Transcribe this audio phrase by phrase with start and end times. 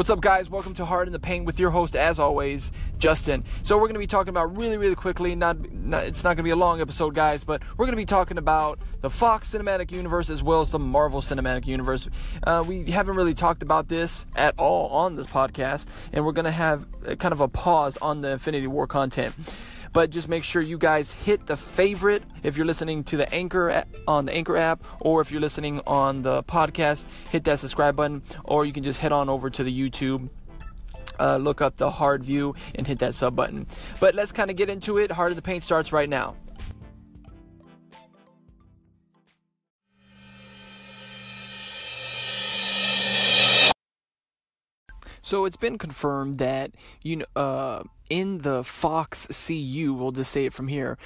[0.00, 0.48] What's up, guys?
[0.48, 3.44] Welcome to Hard in the Paint with your host, as always, Justin.
[3.62, 5.34] So we're going to be talking about really, really quickly.
[5.34, 7.98] Not, not it's not going to be a long episode, guys, but we're going to
[7.98, 12.08] be talking about the Fox Cinematic Universe as well as the Marvel Cinematic Universe.
[12.42, 15.84] Uh, we haven't really talked about this at all on this podcast,
[16.14, 16.86] and we're going to have
[17.18, 19.34] kind of a pause on the Infinity War content
[19.92, 23.84] but just make sure you guys hit the favorite if you're listening to the anchor
[24.06, 28.22] on the anchor app or if you're listening on the podcast hit that subscribe button
[28.44, 30.28] or you can just head on over to the youtube
[31.18, 33.66] uh, look up the hard view and hit that sub button.
[33.98, 35.12] But let's kind of get into it.
[35.12, 36.34] Hard in the Paint starts right now
[45.30, 50.44] So it's been confirmed that you know uh, in the Fox CU, we'll just say
[50.46, 50.98] it from here.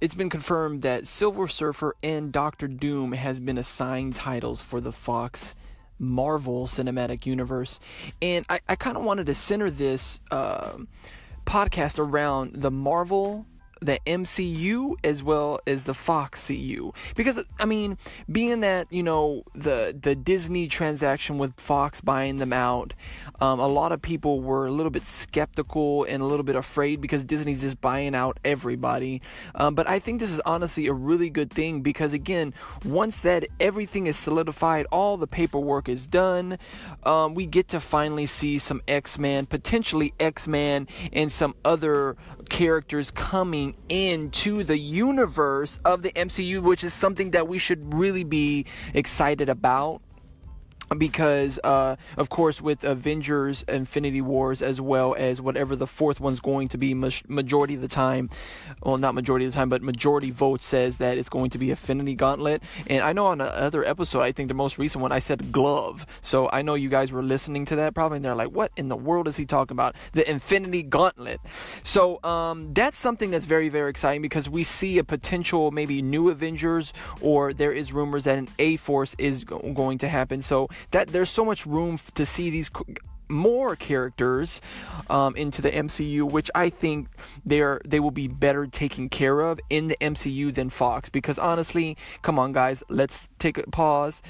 [0.00, 4.90] It's been confirmed that Silver Surfer and Doctor Doom has been assigned titles for the
[4.90, 5.54] Fox
[6.00, 7.78] Marvel Cinematic Universe,
[8.20, 10.78] and I, I kind of wanted to center this uh,
[11.44, 13.46] podcast around the Marvel
[13.80, 17.98] the MCU as well as the Fox CU because I mean
[18.30, 22.94] being that you know the the Disney transaction with Fox buying them out
[23.40, 27.00] um, a lot of people were a little bit skeptical and a little bit afraid
[27.00, 29.20] because Disney's just buying out everybody.
[29.54, 33.46] Um, but I think this is honestly a really good thing because again once that
[33.60, 36.58] everything is solidified all the paperwork is done
[37.04, 42.16] um, we get to finally see some X-Men potentially X-Men and some other
[42.48, 48.24] characters coming into the universe of the MCU, which is something that we should really
[48.24, 50.00] be excited about
[50.96, 56.40] because uh, of course with avengers infinity wars as well as whatever the fourth one's
[56.40, 58.30] going to be majority of the time
[58.82, 61.70] well not majority of the time but majority vote says that it's going to be
[61.70, 62.62] infinity gauntlet.
[62.86, 66.06] And i know on another episode i think the most recent one i said glove.
[66.22, 68.88] So i know you guys were listening to that probably and they're like what in
[68.88, 69.96] the world is he talking about?
[70.12, 71.40] The infinity gauntlet.
[71.82, 76.28] So um, that's something that's very very exciting because we see a potential maybe new
[76.28, 80.42] avengers or there is rumors that an a force is going to happen.
[80.42, 82.70] So that there's so much room to see these
[83.28, 84.60] more characters
[85.10, 87.08] um, into the MCU, which I think
[87.44, 91.08] they're they will be better taken care of in the MCU than Fox.
[91.08, 94.22] Because honestly, come on, guys, let's take a pause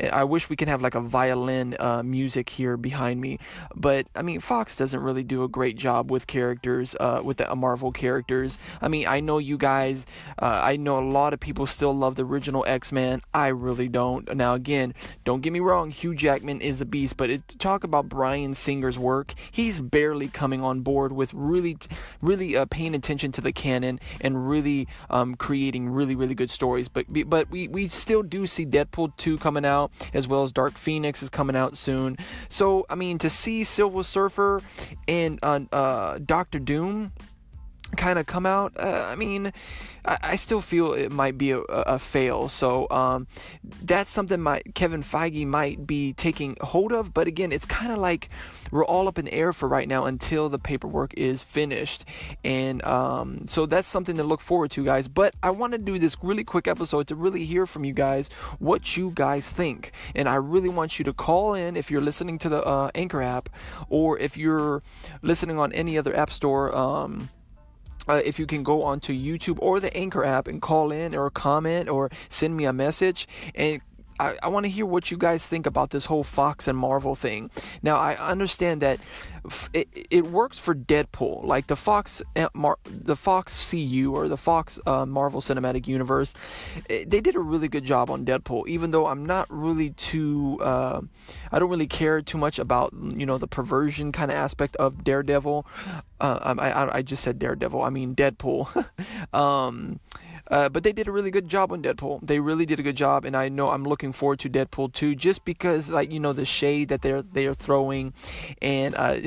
[0.00, 3.38] I wish we could have like a violin uh, music here behind me,
[3.74, 7.54] but I mean Fox doesn't really do a great job with characters, uh, with the
[7.54, 8.58] Marvel characters.
[8.80, 10.06] I mean I know you guys,
[10.38, 13.22] uh, I know a lot of people still love the original X Men.
[13.32, 14.34] I really don't.
[14.34, 14.94] Now again,
[15.24, 18.98] don't get me wrong, Hugh Jackman is a beast, but it, talk about Bryan Singer's
[18.98, 21.76] work, he's barely coming on board with really,
[22.20, 26.88] really uh, paying attention to the canon and really um, creating really really good stories.
[26.88, 30.52] But but we we still do see Deadpool two coming out out, as well as
[30.52, 32.16] Dark Phoenix is coming out soon.
[32.48, 34.62] So, I mean, to see Silver Surfer
[35.08, 37.12] and uh, uh, Doctor Doom
[38.04, 39.50] kind of come out, uh, I mean,
[40.04, 42.50] I, I, still feel it might be a, a fail.
[42.50, 43.26] So um,
[43.82, 47.14] that's something my Kevin Feige might be taking hold of.
[47.14, 48.28] But again, it's kind of like
[48.70, 52.04] we're all up in the air for right now until the paperwork is finished.
[52.44, 55.08] And um, so that's something to look forward to, guys.
[55.08, 58.28] But I want to do this really quick episode to really hear from you guys
[58.58, 59.92] what you guys think.
[60.14, 63.22] And I really want you to call in if you're listening to the uh, Anchor
[63.22, 63.48] app
[63.88, 64.82] or if you're
[65.22, 66.76] listening on any other app store.
[66.76, 67.30] Um,
[68.08, 71.30] uh, if you can go onto YouTube or the Anchor app and call in or
[71.30, 73.80] comment or send me a message and
[74.20, 77.14] I, I want to hear what you guys think about this whole Fox and Marvel
[77.14, 77.50] thing.
[77.82, 79.00] Now, I understand that
[79.72, 84.36] it, it works for Deadpool, like the Fox, uh, Mar- the Fox CU or the
[84.36, 86.32] Fox uh, Marvel Cinematic Universe.
[86.88, 90.58] It, they did a really good job on Deadpool, even though I'm not really too,
[90.62, 91.02] uh,
[91.52, 95.04] I don't really care too much about you know the perversion kind of aspect of
[95.04, 95.66] Daredevil.
[96.20, 98.86] Uh, I, I, I just said Daredevil, I mean Deadpool.
[99.34, 100.00] um,
[100.48, 102.20] uh, but they did a really good job on Deadpool.
[102.22, 105.14] They really did a good job, and I know I'm looking forward to Deadpool 2
[105.14, 108.12] just because, like you know, the shade that they're they are throwing,
[108.60, 109.18] and uh,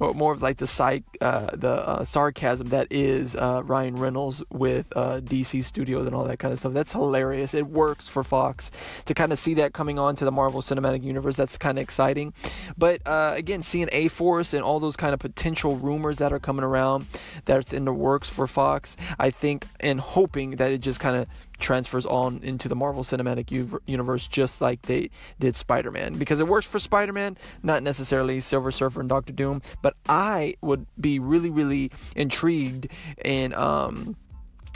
[0.14, 4.90] more of like the psych, uh, the uh, sarcasm that is uh, Ryan Reynolds with
[4.90, 6.72] DC Studios and all that kind of stuff.
[6.72, 7.54] That's hilarious.
[7.54, 8.70] It works for Fox
[9.06, 11.36] to kind of see that coming on to the Marvel Cinematic Universe.
[11.36, 12.34] That's kind of exciting.
[12.76, 16.64] But again, seeing A Force and all those kind of potential rumors that are coming
[16.64, 17.06] around
[17.44, 21.28] that's in the works for Fox, I think and hoping that it just kind of
[21.60, 26.14] transfers on into the Marvel Cinematic U- Universe just like they did Spider Man.
[26.14, 30.56] Because it works for Spider Man, not necessarily Silver Surfer and Doctor Doom, but I
[30.60, 32.88] would be really, really intrigued
[33.24, 34.16] and, um,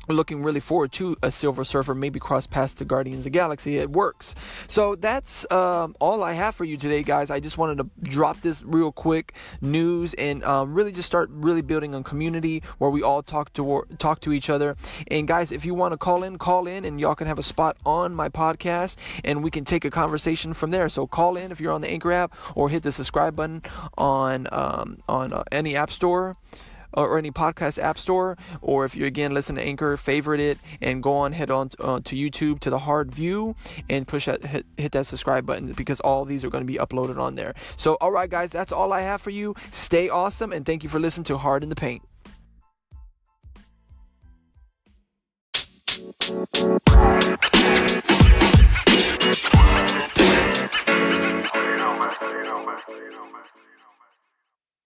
[0.09, 3.79] looking really forward to a Silver Surfer, maybe cross paths to Guardians of the Galaxy.
[3.79, 4.35] It works.
[4.67, 7.31] So that's um, all I have for you today, guys.
[7.31, 11.63] I just wanted to drop this real quick news and um, really just start really
[11.63, 14.77] building a community where we all talk to talk to each other.
[15.09, 17.43] And guys, if you want to call in, call in, and y'all can have a
[17.43, 20.89] spot on my podcast, and we can take a conversation from there.
[20.89, 23.63] So call in if you're on the Anchor app, or hit the subscribe button
[23.97, 26.37] on um, on uh, any app store
[26.95, 31.03] or any podcast app store, or if you again listen to Anchor, favorite it, and
[31.03, 33.55] go on head on uh, to YouTube to the Hard View
[33.89, 36.79] and push that hit, hit that subscribe button because all these are going to be
[36.79, 37.55] uploaded on there.
[37.77, 39.55] So, all right, guys, that's all I have for you.
[39.71, 42.03] Stay awesome, and thank you for listening to Hard in the Paint.